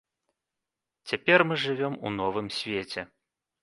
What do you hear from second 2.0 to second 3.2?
у новым свеце.